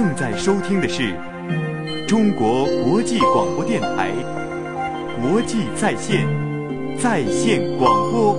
[0.00, 1.12] 正在收听的是
[2.06, 4.12] 中国国际广播电台
[5.20, 6.24] 国际在线
[6.96, 8.36] 在线广播。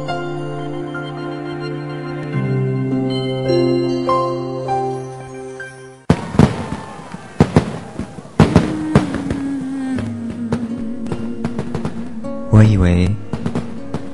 [12.49, 13.13] 我以为，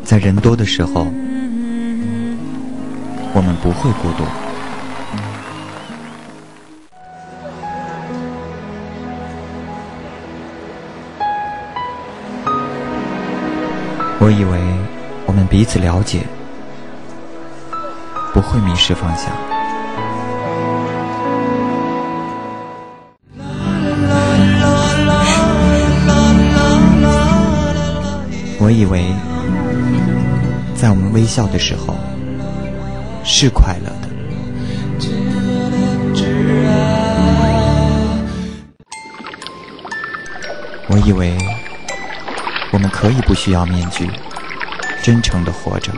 [0.04, 1.05] 在人多的时候，
[3.36, 4.23] 我们不会孤独。
[14.25, 14.59] 我以为
[15.27, 16.23] 我们彼此了解，
[18.34, 19.31] 不会迷失方向。
[28.59, 29.13] 我以为，
[30.73, 31.93] 在我们微笑的时候
[33.23, 34.09] 是快乐的。
[40.87, 41.37] 我以为。
[42.98, 44.10] 可以不需要面具，
[45.04, 45.91] 真诚的活着。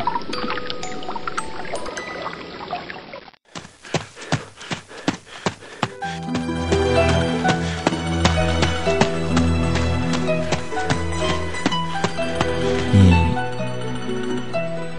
[12.92, 13.16] 你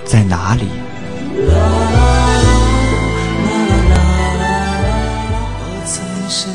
[0.07, 0.69] 在哪里？
[6.29, 6.53] 岁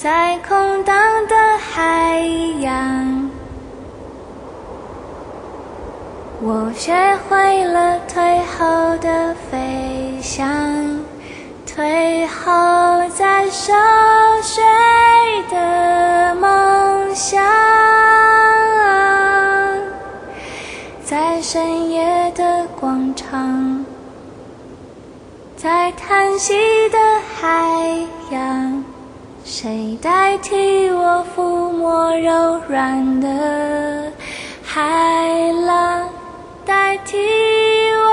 [0.00, 0.94] 在空荡
[1.26, 2.20] 的海
[2.60, 3.28] 洋。
[6.40, 6.94] 我学
[7.28, 11.04] 会了退后的飞翔，
[11.66, 13.72] 退后在熟
[14.40, 14.62] 睡
[15.50, 17.42] 的梦想，
[21.04, 23.84] 在深夜的广场，
[25.56, 26.54] 在叹息
[26.88, 26.98] 的
[27.34, 27.98] 海
[28.30, 28.67] 洋，
[29.50, 34.12] 谁代替我抚摸柔软的
[34.62, 36.06] 海浪？
[36.66, 37.16] 代替
[37.96, 38.07] 我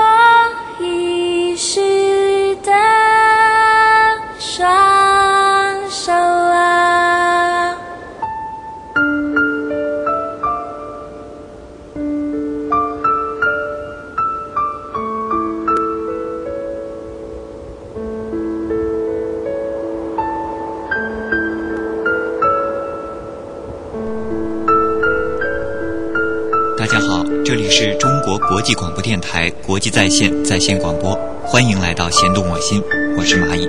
[28.66, 32.82] 际广播电台国际在线在线广播，欢迎来到弦动我心，
[33.16, 33.68] 我是蚂蚁。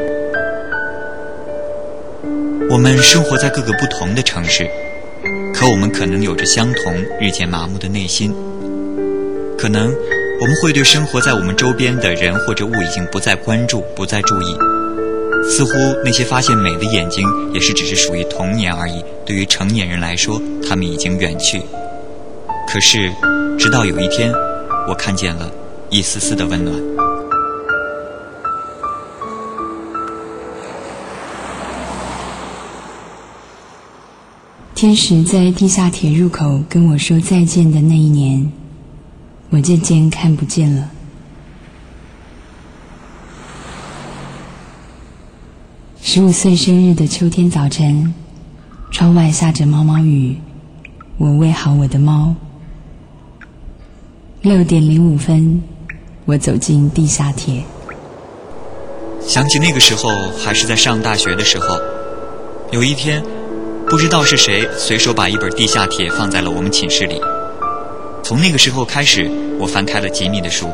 [2.68, 4.68] 我们生活在各个不同的城市，
[5.54, 8.34] 可我们可能有着相同日渐麻木的内心。
[9.56, 9.94] 可能
[10.42, 14.58] 我们会对生活在我们周边的人或者物已经不再关注，不再注意。
[15.48, 19.06] 似乎那些发现美的眼睛，也是只是属于童年而已。
[19.24, 21.62] 对于成年人来说，他们已经远去。
[22.68, 23.12] 可是，
[23.60, 24.34] 直到有一天，
[24.88, 25.52] 我看见了
[25.90, 26.74] 一丝丝的温暖。
[34.74, 38.50] 天使在地下铁入口跟我说再见的那一年，
[39.50, 40.90] 我渐渐看不见了。
[46.00, 48.14] 十五岁生日的秋天早晨，
[48.92, 50.38] 窗外下着毛毛雨，
[51.18, 52.34] 我喂好我的猫。
[54.42, 55.64] 六点零五分，
[56.26, 57.64] 我走进地下铁。
[59.20, 61.76] 想起那个时候，还是在上大学的时候，
[62.70, 63.22] 有一天，
[63.90, 67.20] 不知道是谁随手把一本《地下铁》放在了我们寝室里。
[68.24, 69.28] 从那个时候开始，
[69.60, 70.70] 我翻开了吉米的书，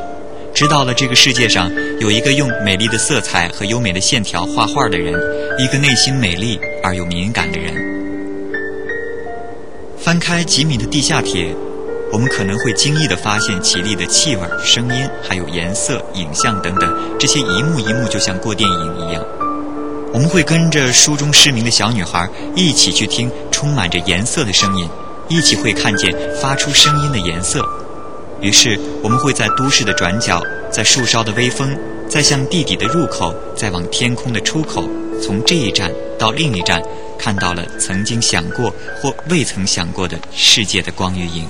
[0.53, 1.71] 知道了这个世界上
[2.01, 5.13] 有一个用美丽的色彩和优美的线条画画的人，
[5.57, 7.73] 一个内心美丽而又敏感的人。
[9.97, 11.45] 翻开吉米的《地下铁》。
[12.13, 19.25] 我们可能会惊异地发现绮丽的气味、声音，还有颜色、影像等等，这些一幕一幕就像过电影一样。
[20.13, 24.87] 我们会跟着书中失明的小女孩一起去听充满着颜色的声音，
[25.27, 27.67] 一起会看见发出声音的颜色。
[28.41, 30.39] 于是，我们会在都市的转角，
[30.69, 31.75] 在树梢的微风，
[32.07, 34.87] 在向地底的入口，再往天空的出口，
[35.19, 36.79] 从这一站到另一站，
[37.17, 38.71] 看到了曾经想过
[39.01, 41.47] 或未曾想过的世界的光与影。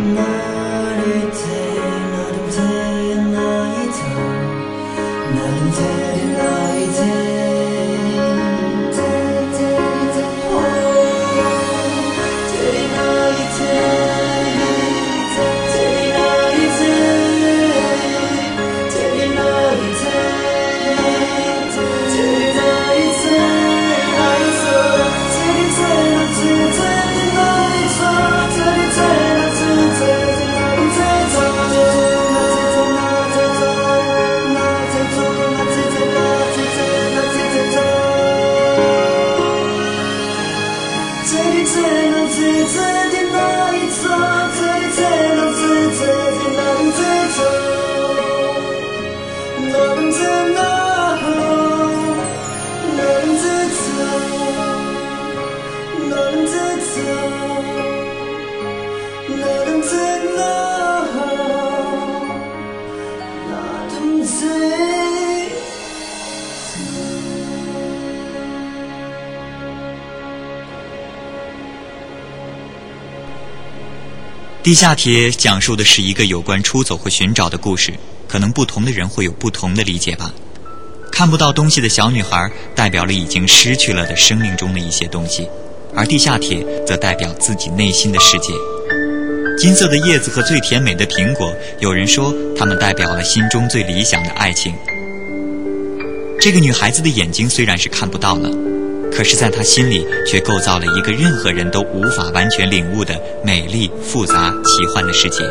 [0.00, 0.59] now.
[74.70, 77.92] 地下铁讲述的是一个有关出走和寻找的故事，
[78.28, 80.32] 可能不同的人会有不同的理解吧。
[81.10, 85.48] 看不到东西的小女孩代表了已经失去了的生命中的一些东西，
[85.92, 88.52] 而地下铁则代表自己内心的世界。
[89.58, 94.72] 金色的叶子和最甜美的苹果，有人说它们代表了心中最理想的爱情。
[96.40, 98.48] 这个女孩子的眼睛虽然是看不到了。
[99.12, 103.14] 可是，在他心里却构造了一个任何人都无法完全领悟的
[103.44, 105.44] 美丽、复杂、奇幻的世界。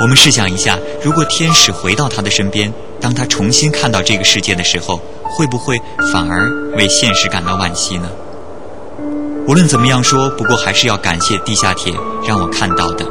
[0.00, 5.80] 我们试想一下，如果天使回到他的身边，当他重新看到这个世界的时候，会不会
[6.12, 8.08] 反而为现实感到惋惜呢？
[9.46, 11.94] 无论怎么样说，不过还是要感谢地下铁
[12.26, 13.06] 让我看到的。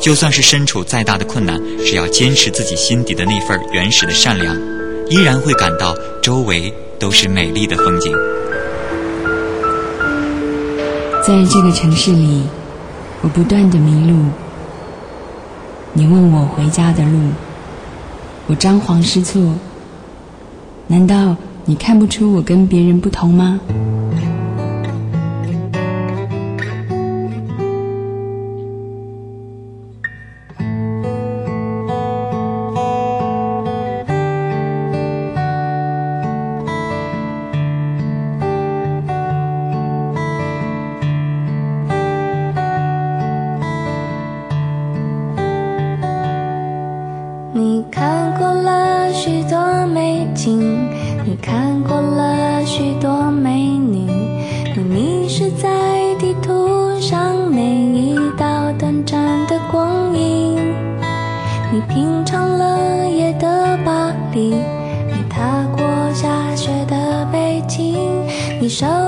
[0.00, 4.54] 就算是身处再大的困难，只要坚持自己心底的那份原始的善良，
[5.08, 6.74] 依然会感到周围。
[6.98, 8.12] 都是美丽的风景。
[11.26, 12.42] 在这个城市里，
[13.22, 14.18] 我不断的迷路。
[15.92, 17.18] 你问我回家的路，
[18.46, 19.54] 我张皇失措。
[20.86, 23.58] 难道你看不出我跟别人不同吗？
[68.64, 69.03] 比手。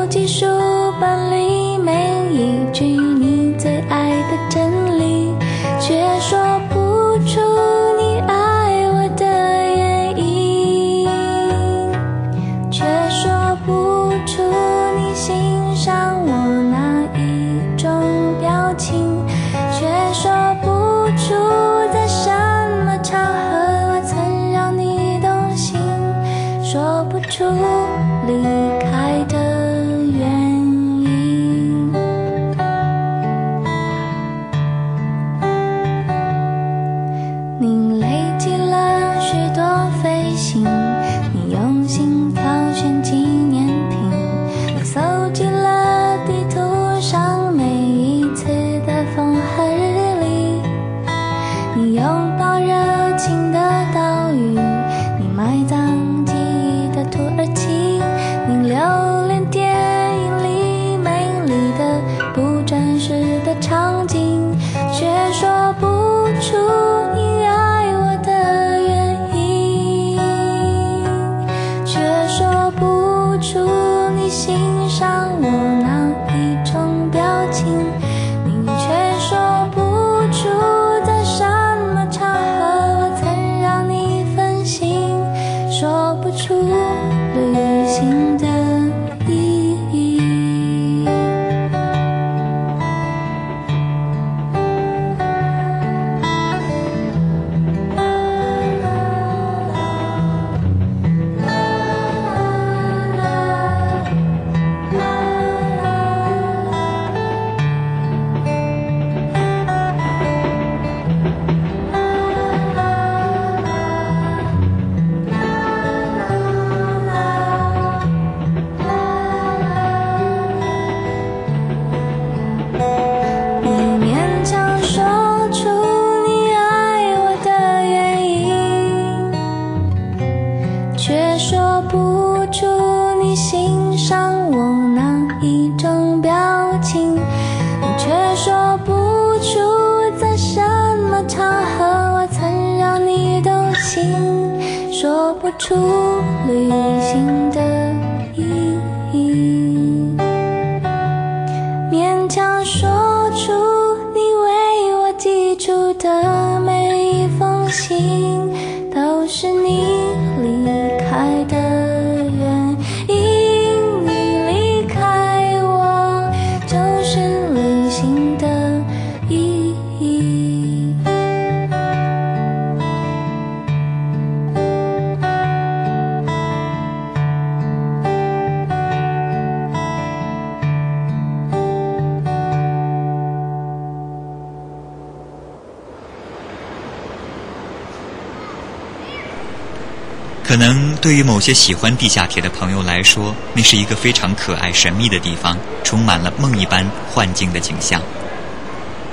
[190.47, 198.00] 可能对于某些喜欢地下铁的朋友来说，那是一个非常可爱、神秘的地方，充满了梦一般幻境的景象。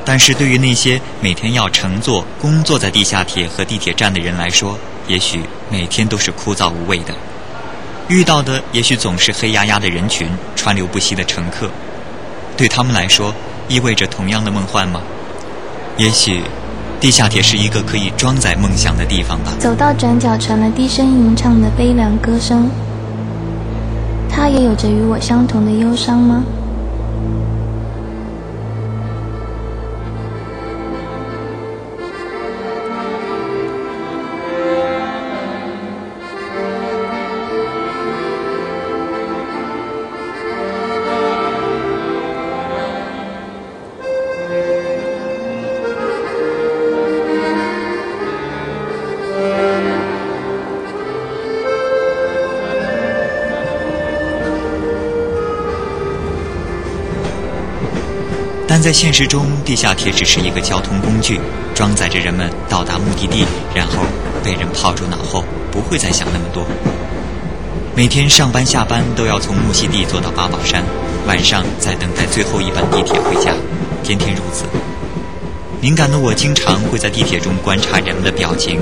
[0.06, 7.16] 但是对于那些每天要乘坐、工作在地下铁和地铁站的人来说，也许每天都是枯燥无味的。
[8.10, 11.68] 遇到的也许总是黑压压的人群、川流不息的乘客，
[12.56, 13.34] 对他们来说，
[13.68, 15.02] 意味着同样的梦幻吗？
[15.98, 16.44] 也许，
[17.04, 19.52] 地下铁是一个可以装载梦想的地方吧。
[19.60, 22.70] 走到转角，传来低声吟唱的悲凉歌声。
[24.30, 26.46] 他也有着与我相同的忧伤吗？
[58.84, 61.40] 在现实中，地下铁只是一个交通工具，
[61.74, 63.94] 装载着人们到达目的地，然后
[64.44, 66.66] 被人抛诸脑后，不会再想那么多。
[67.96, 70.84] 每天上班下班都要从木樨地坐到八宝山，
[71.26, 73.54] 晚上再等待最后一班地铁回家，
[74.04, 74.66] 天天如此。
[75.80, 78.82] 敏感的我经常会在地铁中观察人们的表情，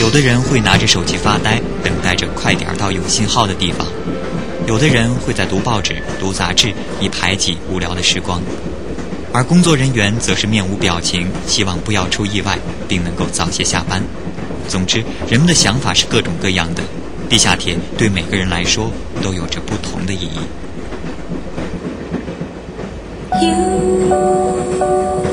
[0.00, 3.86] 有的人会拿着手机发呆，等待着快点儿到有信号的地方；
[4.66, 8.42] 有的人会在读报纸、读杂志，以排挤无聊的时光。
[9.32, 14.02] 而工作人员则是面无表情，希望不要出意外，并能够早些下班。
[14.68, 16.82] 总之，人们的想法是各种各样的。
[17.28, 20.38] 地下铁对每个人来说都有着不同的意义。
[23.40, 25.31] You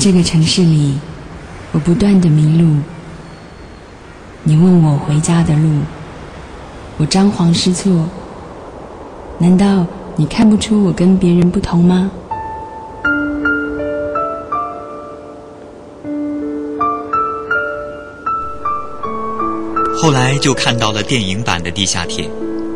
[0.00, 0.96] 这个城市里，
[1.72, 2.76] 我不断的迷路。
[4.44, 5.80] 你问我回家的路，
[6.98, 8.08] 我张皇失措。
[9.38, 9.84] 难道
[10.14, 12.10] 你看不出我跟别人不同吗？
[20.00, 22.30] 后来就看到了电影版的《地下铁》，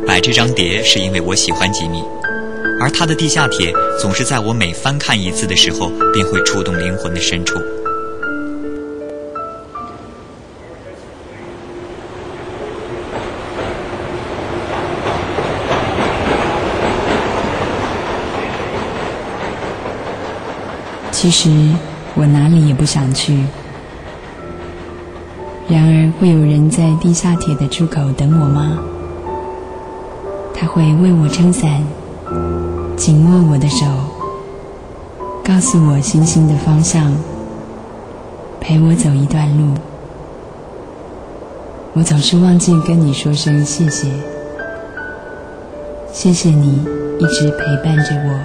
[0.06, 2.02] 摆这张碟是因为我喜欢吉米。
[2.82, 7.60] 而他的地下铁总是在我每翻看一次的时候，便会触动灵魂的深处。
[21.12, 21.48] 其实
[22.16, 23.38] 我哪里也不想去，
[25.68, 28.76] 然而会有人在地下铁的出口等我吗？
[30.52, 31.80] 他会为我撑伞。
[32.96, 33.86] 紧握我的手，
[35.44, 37.12] 告诉我星星的方向，
[38.60, 39.74] 陪我走一段路。
[41.94, 44.08] 我总是忘记跟你说声谢谢，
[46.12, 46.84] 谢谢你
[47.18, 48.38] 一直陪伴着我。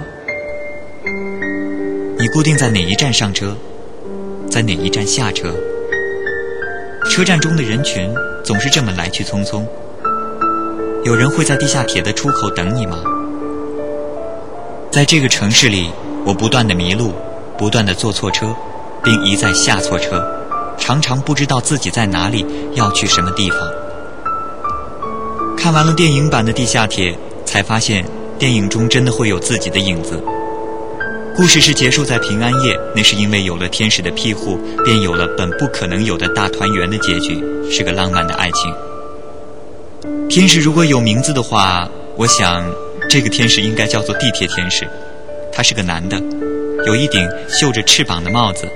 [2.18, 3.56] 你固定在哪一站上车，
[4.50, 5.54] 在哪一站下车？
[7.10, 8.12] 车站中的人群
[8.44, 9.64] 总是这么来去匆匆。
[11.04, 12.98] 有人会在地下铁的出口等你吗？
[14.90, 15.90] 在这个城市里，
[16.24, 17.12] 我不断的迷路，
[17.58, 18.54] 不断的坐错车，
[19.04, 20.24] 并一再下错车，
[20.78, 23.58] 常常不知道自己在哪里，要去什么地方。
[25.58, 27.12] 看完了电影版的《地下铁》，
[27.44, 28.02] 才发现
[28.38, 30.18] 电影中真的会有自己的影子。
[31.36, 37.38] 故事是结束在平安夜，那是因为有了天使的庇护，便有了本不可能有的大团圆的结局，
[37.70, 38.74] 是个浪漫的爱情。
[40.30, 42.64] 天使如果有名字的话，我想。
[43.08, 44.86] 这个天使应该叫做地铁天使，
[45.50, 46.20] 他是个男的，
[46.84, 48.70] 有一顶绣着翅膀的帽子。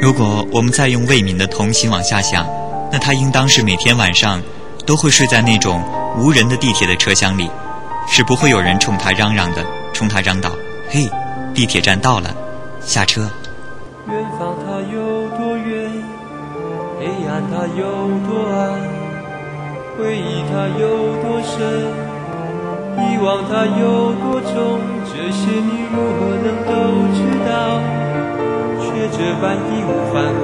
[0.00, 2.44] 如果我们再用魏敏的童心往下想，
[2.90, 4.42] 那他应当是每天晚上
[4.84, 5.80] 都会睡在那种
[6.18, 7.48] 无人的地铁的车厢里，
[8.08, 10.50] 是不会有人冲他嚷嚷的，冲他嚷道
[10.90, 11.08] ：“嘿，
[11.54, 12.34] 地铁站到了，
[12.80, 13.30] 下车。”
[14.10, 15.88] 远方它有多远？
[16.98, 18.80] 黑暗它有多暗？
[19.96, 22.01] 回忆它有多深？
[22.98, 26.72] 遗忘它有多重，这些你如何能都
[27.14, 27.50] 知道？
[28.82, 30.40] 却这般义无反顾。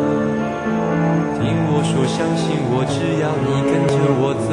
[1.38, 4.50] 听我说，相信我，只要你跟着我走。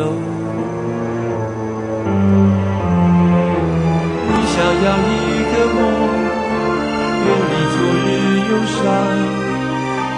[4.28, 4.56] 你想
[4.86, 5.14] 要一
[5.52, 5.78] 个梦，
[7.26, 8.08] 远离昨日
[8.50, 8.78] 忧伤。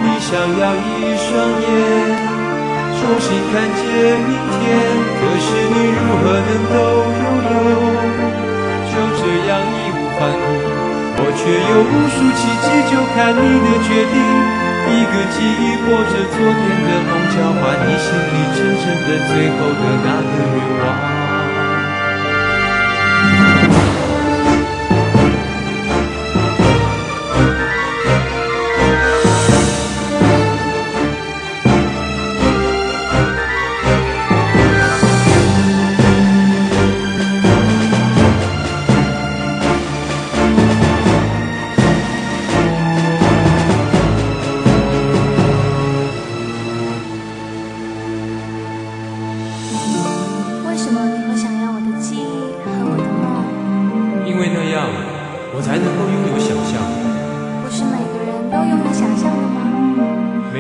[0.02, 0.86] 你想要一
[1.18, 1.28] 双
[1.62, 1.66] 眼，
[3.08, 4.68] 重新看见明天，
[5.16, 6.76] 可是你如何能够
[7.08, 7.56] 拥有？
[8.92, 10.44] 就这样义无反顾，
[11.16, 14.20] 我却有无数奇迹，就看你的决定。
[14.92, 21.17] 一个记忆或者昨天的梦，交换你心里真正的最后的那个愿望。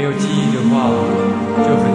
[0.08, 0.89] 没有记忆的话，
[1.67, 1.87] 就。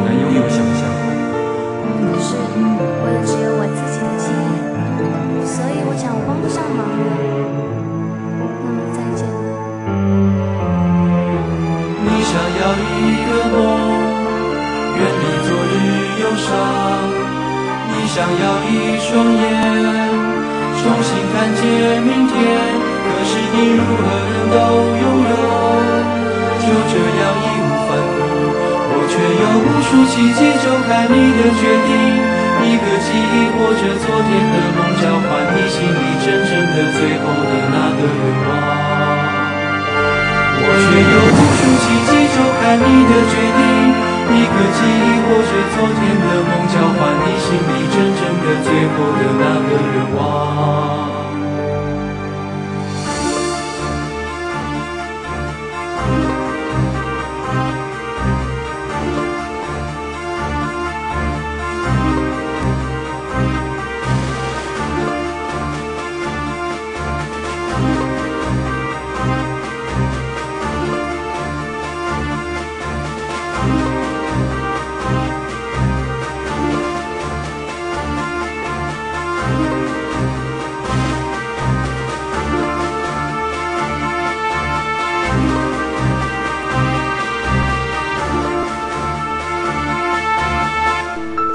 [30.07, 31.91] 奇迹，就看你的决定。
[32.62, 38.51] 一个记忆或者昨天的梦，交换你心里真正的最后的那个愿望。
[40.65, 43.61] 我却又无数奇迹，就看你的决定。
[44.33, 51.12] 一个记忆或者昨天的梦，交换你心里真正的最后的那个愿望。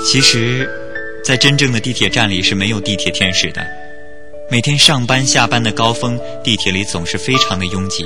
[0.10, 0.66] 其实，
[1.22, 3.62] 在真正的地铁站里是没有地铁天使的。
[4.50, 8.06] 每天上班下班的高峰，地铁里总是非常的拥挤。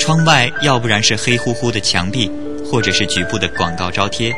[0.00, 2.28] 窗外要不然是黑乎乎的墙壁，
[2.64, 4.34] 或者是局部的广告招贴。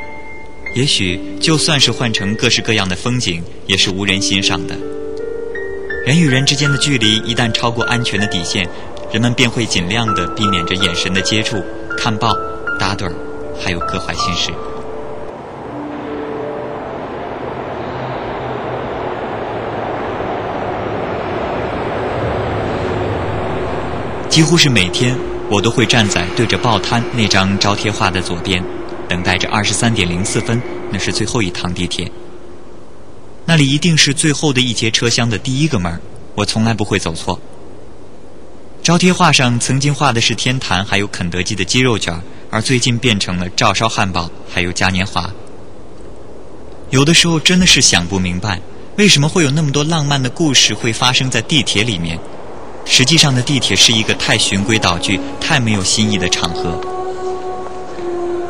[0.75, 4.77] 也许就算是换成各式各样的风景，也是无人欣赏的。
[6.05, 8.69] 人与人之间的距离一旦超过安全的底线，
[9.11, 11.65] 人们便会尽量的避免着眼神的接触、
[11.97, 12.35] 看报、
[12.79, 13.15] 打盹儿，
[13.59, 14.51] 还有各怀心事。
[24.39, 25.19] 几乎是每天，
[25.51, 28.63] 我都会站在对着报摊那张招贴画的左边，
[29.09, 32.09] 等待着二十三点零四分，那是最后一趟地铁。
[33.47, 36.01] 那里一定是最后的一节车厢的第一个门，
[36.37, 37.41] 我从来不会走错。
[38.81, 42.17] 招贴画上曾经画的是天坛还有肯德基的鸡肉卷，
[42.49, 45.29] 而最近变成了照烧汉堡还有嘉年华。
[46.91, 48.61] 有的时候真的是想不明白，
[48.99, 52.17] 为什么会有那么多浪漫的故事会发生在地铁里面。
[52.91, 56.81] 实际上的地铁是一个太循规蹈矩、太没有新意的场合。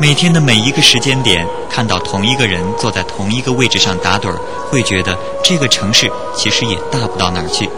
[0.00, 4.38] 每天的每一个时间点，看到同一个人坐在同一个位置上打盹儿，
[4.70, 7.68] 会觉得这个城市其实也大不到哪儿去。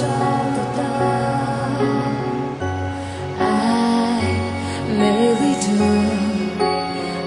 [0.00, 0.06] 找
[0.56, 0.80] 得到？
[3.38, 3.44] 爱
[4.98, 5.00] 美
[5.40, 5.64] 丽的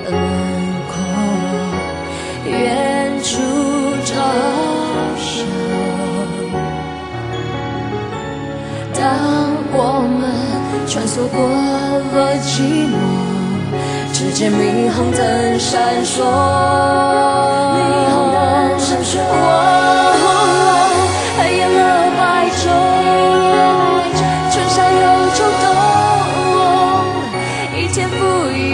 [0.09, 0.11] 轮
[0.89, 0.91] 廓，
[2.49, 2.51] 远
[3.21, 3.29] 处
[4.03, 4.11] 招
[5.19, 5.29] 手。
[8.95, 9.01] 当
[9.71, 9.77] 我
[10.17, 10.19] 们
[10.87, 11.37] 穿梭过
[12.15, 12.51] 了寂
[12.89, 12.91] 寞，
[14.13, 15.21] 只见霓虹灯
[15.59, 16.23] 闪烁，
[17.75, 17.77] 霓
[18.09, 18.35] 虹灯
[18.79, 19.13] 闪烁。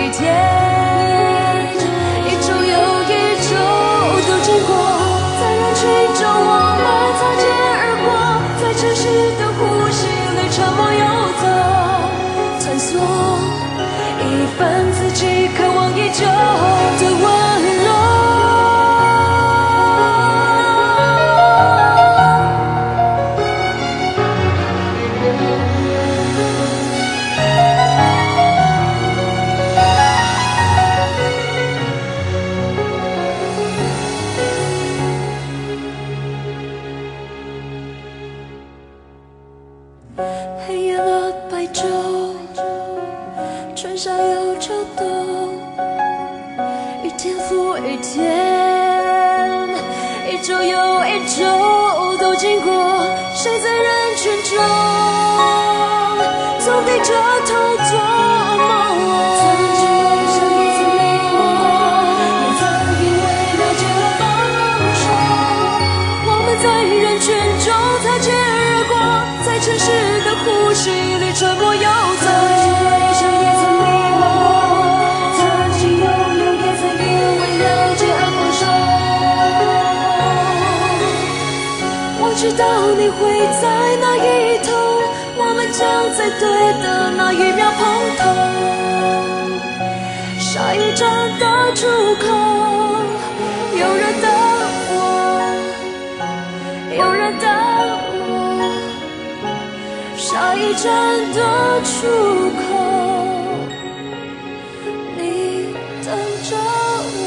[0.09, 0.25] 一天，
[2.25, 2.73] 一周又
[3.05, 3.13] 一
[3.45, 3.53] 周
[4.25, 4.73] 都经过，
[5.39, 5.85] 在人群
[6.17, 6.81] 中我们
[7.13, 7.45] 擦肩
[7.77, 8.09] 而过，
[8.57, 9.05] 在城市
[9.37, 11.05] 的呼吸里沉默游
[11.37, 11.45] 走，
[12.59, 12.97] 穿梭
[14.25, 14.25] 一
[14.57, 14.59] 份
[14.93, 15.21] 自己
[15.55, 17.01] 渴望已久的
[86.39, 87.79] 对的那一秒碰
[88.17, 88.21] 头。
[90.39, 92.25] 下一站的出口，
[93.77, 94.29] 有人等
[94.91, 94.93] 我。
[96.97, 97.47] 有人等
[98.29, 98.29] 我，
[100.17, 101.97] 下一站的出
[102.57, 102.61] 口，
[105.17, 105.21] 你
[106.03, 106.07] 等
[106.43, 107.17] 着我。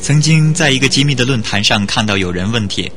[0.00, 2.90] 曾经在一个机密的论坛上看到有人问帖，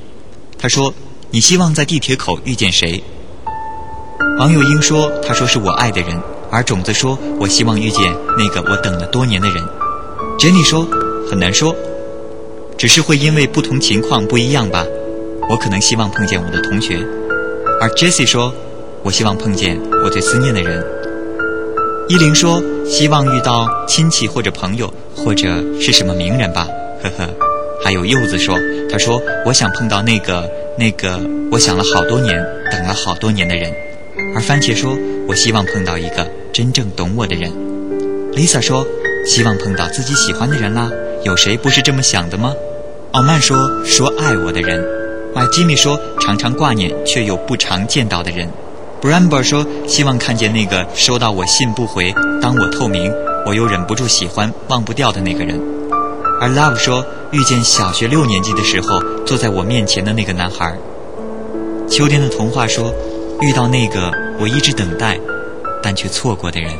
[0.57, 0.93] 他说
[1.29, 3.03] ：“你希望在地铁口遇见谁？”
[4.39, 9.63] 王友英说：“他说是我爱的人。”而种子说：“我希望遇见那个我等了多年的人。
[10.39, 10.87] ”Jenny 说
[11.29, 11.75] ：“很难说，
[12.77, 14.85] 只是会因为不同情况不一样吧。
[15.49, 16.97] 我可能希望碰见我的同学。”
[17.81, 18.53] 而 Jessie 说
[19.03, 20.83] ：“我希望碰见我最思念的人。”
[22.07, 25.47] 依林说：“希望遇到亲戚或者朋友，或者
[25.81, 26.65] 是什么名人吧。”
[27.03, 27.46] 呵呵。
[27.83, 28.57] 还有柚子说
[28.91, 31.19] ：“他说我想碰到那个那个
[31.51, 33.71] 我想了好多年、等了好多年的人。”
[34.35, 37.51] 而番茄说：“我希望碰到一个真正懂我的人。
[38.33, 38.85] ”Lisa 说
[39.25, 40.89] ：“希望碰到自己喜欢的人啦，
[41.23, 42.53] 有谁不是这么想的吗？”
[43.13, 44.83] 傲慢说：“说爱我的人。”
[45.33, 48.49] ”Y Jimmy 说：“常常挂念却又不常见到的人。
[49.01, 52.11] ”Bramber 说：“希望看见那个收到我信不回、
[52.41, 53.13] 当我透明，
[53.45, 55.59] 我又忍不住喜欢、忘不掉的那个人。”
[56.39, 60.77] 而 Love 说：“遇见小学六年级的时候坐在我面前的那个男孩。”
[61.89, 62.93] 秋天的童话说
[63.41, 65.19] ：“遇到那个我一直等待，
[65.81, 66.71] 但却错过的人。”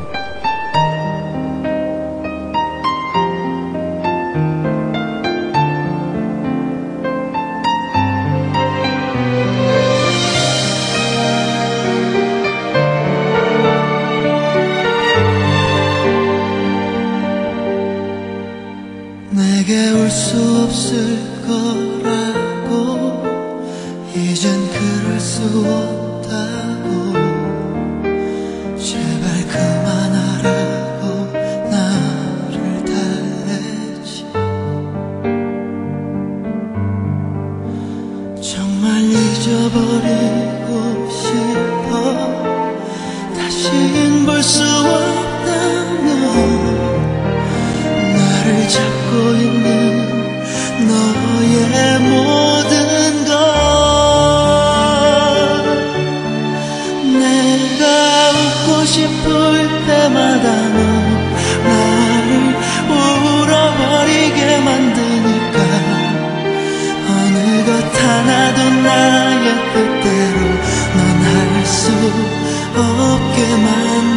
[68.18, 70.40] 것 하나도 나의 뜻대로
[70.96, 71.92] 넌 할 수
[72.76, 74.17] 없게 만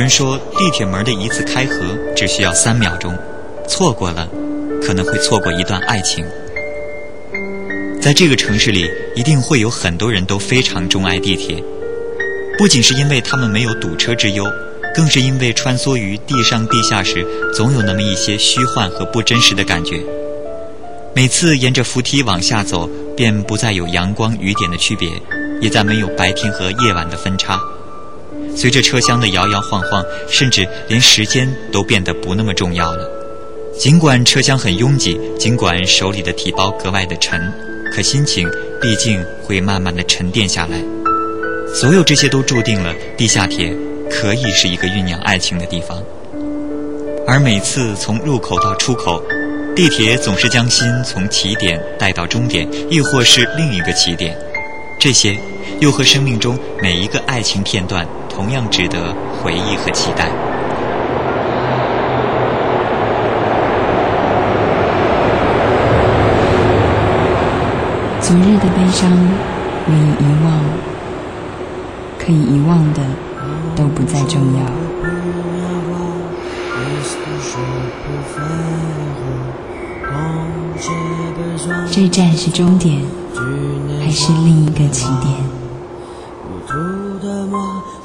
[0.00, 1.74] 人说，地铁门的一次开合
[2.16, 3.14] 只需要三秒钟，
[3.68, 4.26] 错过了，
[4.82, 6.24] 可能会错过一段爱情。
[8.00, 11.62] 在这个城市里，一定会有很多人都非常钟爱地铁，
[12.56, 14.50] 不仅是因为他们没有堵车之忧，
[14.94, 17.22] 更是因为穿梭于地上地下时，
[17.54, 20.00] 总有那么一些虚幻和不真实的感觉。
[21.14, 25.10] 每次沿着扶梯往下走，便不再有阳光雨点的区别，
[25.60, 27.60] 也再没有白天和夜晚的分差。
[28.60, 33.10] 随着车厢的摇摇晃晃，甚至连时间都变得不那么重要了。
[33.78, 37.40] 尽管车厢很拥挤，尽管手里的提包格外的沉，
[37.90, 38.46] 可心情
[38.78, 40.78] 毕竟会慢慢的沉淀下来。
[41.74, 43.74] 所有这些都注定了地下铁
[44.10, 45.96] 可以是一个酝酿爱情的地方。
[47.26, 49.22] 而每次从入口到出口，
[49.74, 54.36] 地铁总是将心从起点带到终点，亦或是另一个起点。
[54.98, 55.34] 这些
[55.80, 58.06] 又和生命中每一个爱情片段
[58.40, 60.30] 同样值得回忆和期待。
[68.18, 69.10] 昨日的悲伤
[69.86, 70.58] 予以遗忘，
[72.18, 73.02] 可以遗忘的
[73.76, 74.64] 都不再重要。
[81.90, 83.02] 这站是终点，
[84.02, 85.59] 还是另一个起点？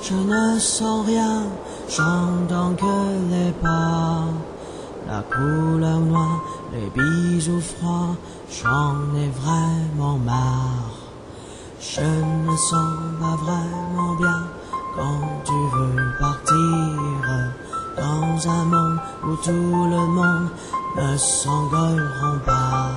[0.08, 1.42] Je ne sens rien,
[1.90, 2.96] j'entends que
[3.32, 4.26] les pas.
[5.08, 8.16] La couleur noire, les bijoux froids,
[8.52, 10.94] j'en ai vraiment marre.
[11.80, 14.44] Je ne sens pas vraiment bien
[14.96, 17.54] quand tu veux partir
[17.98, 19.52] dans un monde où tout
[19.96, 20.50] le monde
[20.98, 22.92] ne s'engueuleront pas.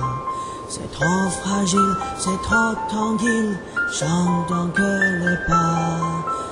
[0.67, 3.57] C'est trop fragile, c'est trop tranquille,
[3.99, 6.48] j'entends que les pas.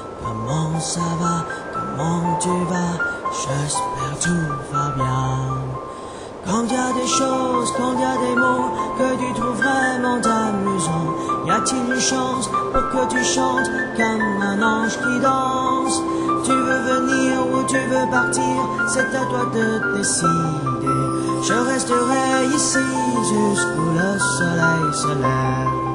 [0.48, 1.44] Comment ça va,
[1.74, 2.96] comment tu vas,
[3.34, 5.78] j'espère tout va bien.
[6.46, 9.58] Quand il y a des choses, quand il y a des mots que tu trouves
[9.58, 16.02] vraiment amusants, y a-t-il une chance pour que tu chantes comme un ange qui danse?
[16.46, 18.56] Tu veux venir ou tu veux partir,
[18.88, 21.02] c'est à toi de décider.
[21.44, 22.80] Je resterai ici
[23.32, 25.88] jusqu'où le soleil se lève.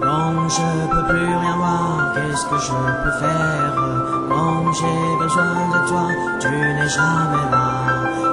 [0.00, 3.89] Quand je peux plus rien voir, qu'est-ce que je peux faire?
[4.30, 6.06] Quand j'ai besoin de toi,
[6.38, 7.66] tu n'es jamais là.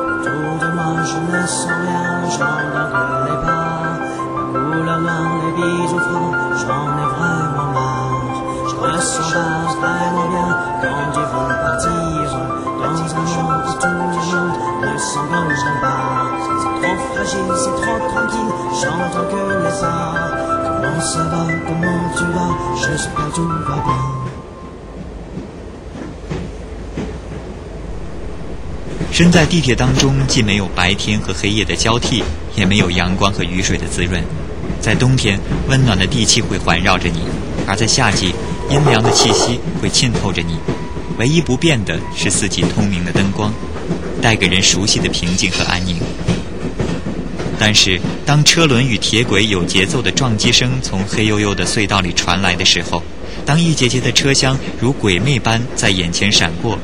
[0.05, 3.97] Autour de moi, je ne sens rien, j'entends que les pas.
[4.37, 8.27] La couleur noire, les bijoux francs, j'en ai vraiment marre.
[8.69, 12.29] Je me sens pas vraiment bien quand tu veux partir.
[12.77, 16.27] Dans un monde où tout le monde ne s'engage pas.
[16.61, 20.47] C'est trop fragile, c'est trop tranquille, j'entends que les pas.
[20.63, 24.26] Comment ça va, comment tu vas, j'espère tout va bien.
[29.17, 32.23] 身在地铁当中，既没有白天和黑夜的交替，
[32.55, 34.23] 也没有阳光和雨水的滋润。
[34.79, 37.21] 在冬天，温暖的地气会环绕着你；
[37.65, 38.35] 而在夏季，
[38.69, 40.59] 阴凉的气息会浸透着你。
[41.17, 43.51] 唯一不变的是四季通明的灯光，
[44.21, 45.95] 带给人熟悉的平静和安宁。
[47.57, 53.01] 但是，当车轮与铁轨有节奏的撞击声从黑黝黝的隧道里传来的时候，
[53.47, 56.77] 当一节节的车厢如鬼魅般在眼前闪过，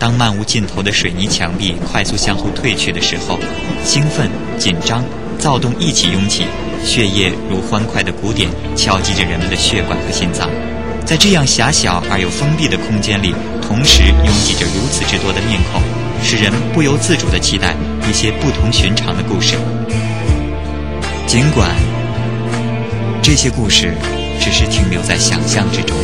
[0.00, 3.38] 当漫无尽头的水泥墙壁快速向后退去的时候，
[3.84, 5.04] 兴奋、紧张、
[5.38, 6.46] 躁动一起涌起，
[6.82, 10.48] 血液如欢快的鼓点敲击着人们的血管和心脏。
[11.04, 15.82] 在这样狭小而又封闭的空间里，同时拥挤着如此之多的面孔，
[16.24, 17.76] 使人不由自主地期待
[18.08, 19.54] 一些不同寻常的故事。
[21.26, 21.76] 尽管
[23.20, 23.92] 这些故事
[24.40, 25.94] 只是停留在想象之中。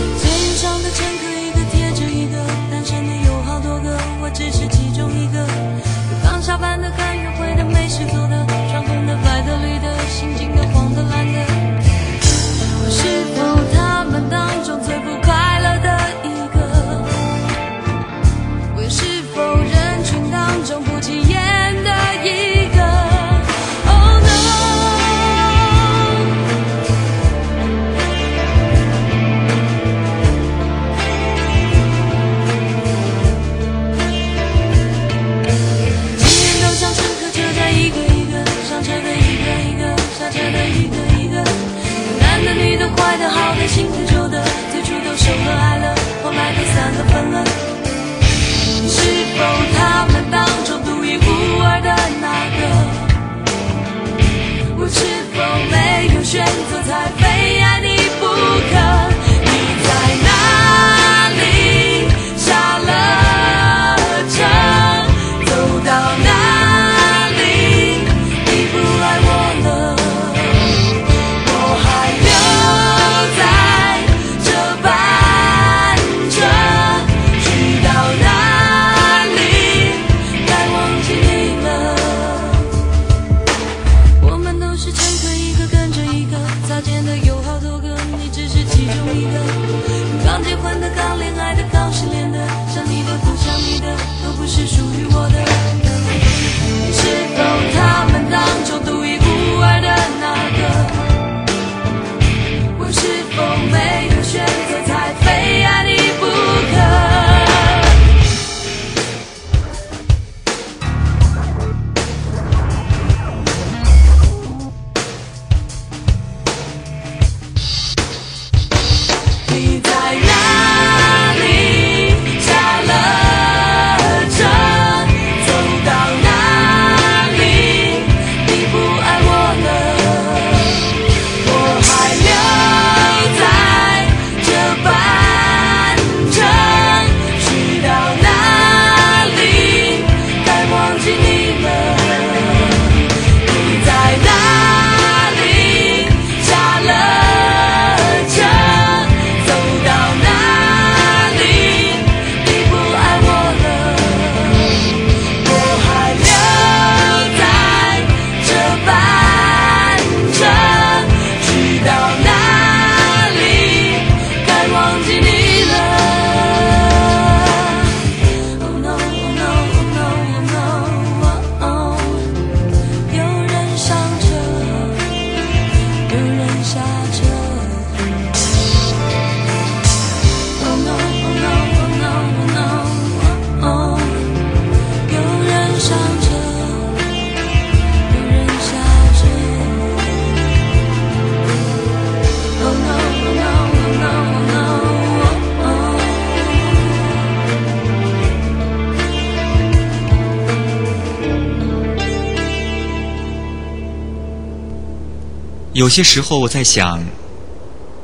[205.87, 207.01] 有些时候我在想，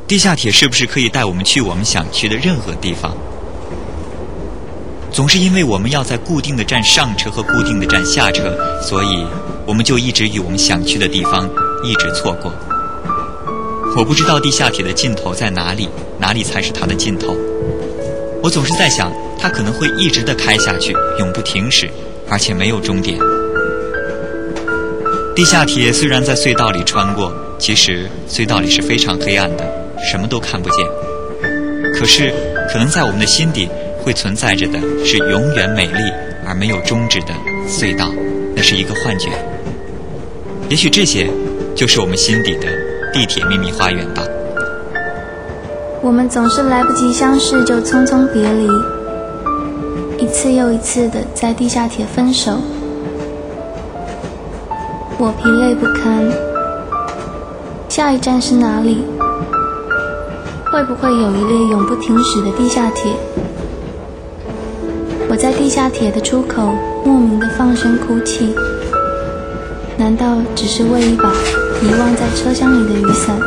[0.07, 3.13] 地下铁是不是可以带我们去我们想去的任何地方？
[5.11, 9.27] 总是因为我们要在固定的站上车和固定的站下车，所以
[9.67, 11.51] 我们就一直与我们想去的地方
[11.83, 12.53] 一直错过。
[13.97, 15.89] 我不知道地下铁的尽头在哪里，
[16.21, 17.37] 哪里才是它的尽头。
[18.45, 21.91] 我总是在想，它可能会一直的开下去，永不停驶，
[22.31, 23.19] 而且没有终点。
[25.35, 29.65] 地下铁虽然在隧道里穿过，其实隧道里是非常黑暗的，
[30.05, 30.87] 什么都看不见。
[31.95, 32.33] 可是，
[32.71, 33.69] 可能在我们的心底。
[34.05, 36.13] 会存在着的是永远美丽
[36.45, 37.29] 而没有终止的
[37.69, 38.11] 隧道，
[38.53, 39.31] 那是一个幻觉。
[40.69, 41.31] 也许这些
[41.77, 42.67] 就是我们心底的
[43.13, 44.25] 地铁秘密花园吧。
[46.01, 48.67] 我们总是来不及相识就匆匆别离，
[50.19, 52.59] 一次又一次的在地下铁分手。
[55.25, 56.29] 我疲累不堪，
[57.89, 59.05] 下一站是哪里？
[60.65, 63.13] 会不会有一列永不停驶的地下铁？
[65.29, 68.53] 我在地下铁的出口莫名的放声哭泣，
[69.97, 71.31] 难道只是为一把
[71.81, 73.39] 遗忘在车厢里的雨伞？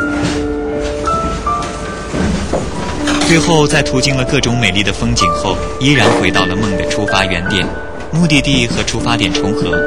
[3.28, 7.68] 最后，在途经了各种美丽的风景后，依然回到了梦的出发原点，
[8.14, 9.78] 目的地和出发点重合，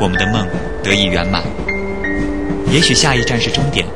[0.00, 0.46] 我们的梦
[0.82, 1.42] 得以圆满。
[2.70, 3.86] 也许下一站是终点，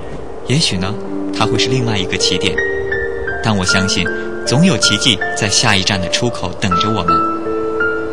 [0.47, 0.95] 也许呢，
[1.37, 2.55] 它会是另外一个起点，
[3.43, 4.07] 但我相信，
[4.47, 7.15] 总有奇迹在下一站的出口等着我们。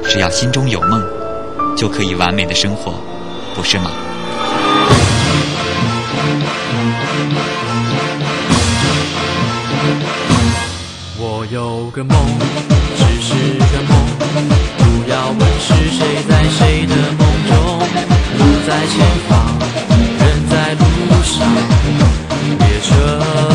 [0.09, 1.03] 只要心中有梦，
[1.77, 2.93] 就可以完美的生活，
[3.55, 3.91] 不是吗？
[11.17, 12.17] 我有个梦，
[12.97, 13.95] 只是个梦，
[14.77, 17.34] 不要问是谁在谁的梦。
[18.67, 19.37] 在前方，
[20.17, 20.81] 人在路
[21.23, 21.47] 上，
[22.57, 23.54] 列车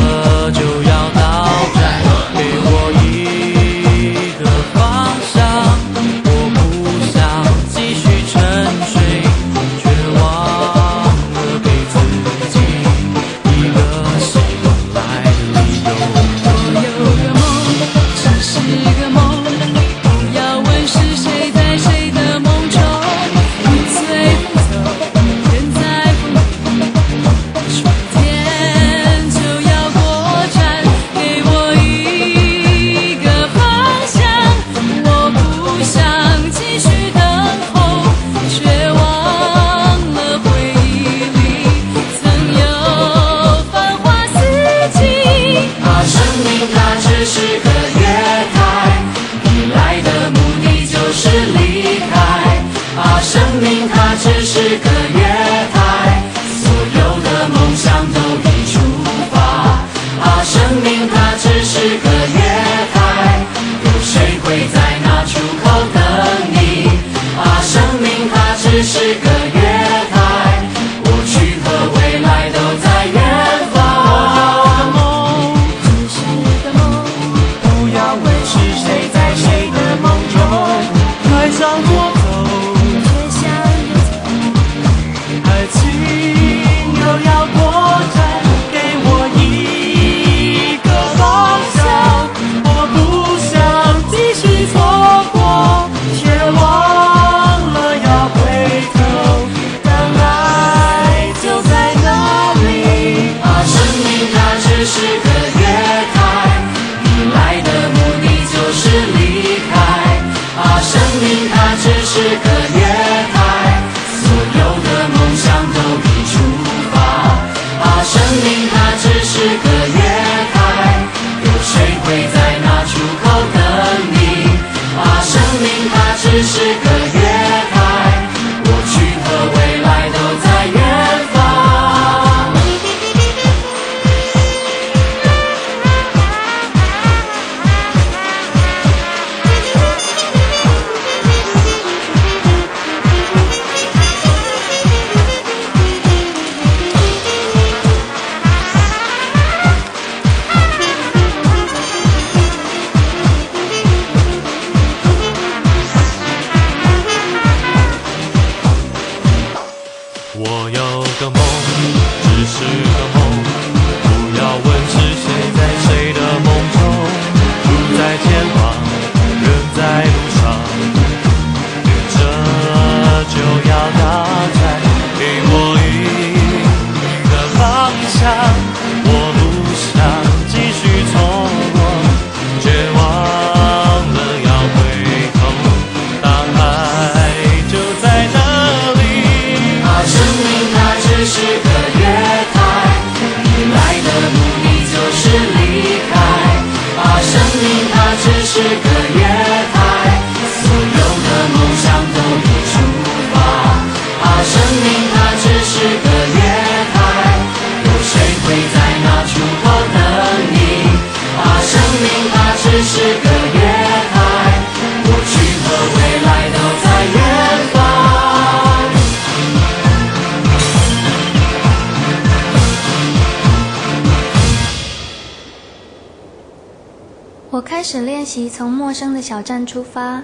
[228.30, 230.22] 习从陌生的小站出发，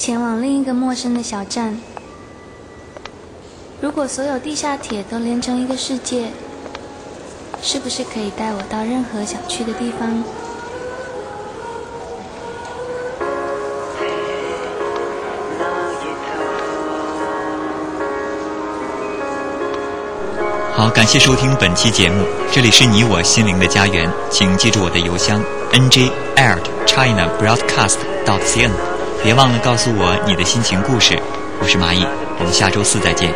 [0.00, 1.78] 前往另一个陌生的小站。
[3.80, 6.30] 如果所有地下铁都连成一个世界，
[7.62, 10.24] 是不是可以带我到任何想去的地方？
[20.74, 25.40] 好，感谢收听本期节目，这里是你我心灵的家园，请记住我的邮箱
[25.70, 28.70] n j a i r china broadcast dot cn，
[29.22, 31.20] 别忘了告诉我你的心情故事。
[31.60, 32.02] 我是蚂蚁，
[32.38, 33.30] 我们下周四再见。